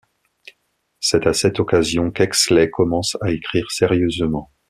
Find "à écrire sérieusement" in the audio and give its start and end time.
3.21-4.51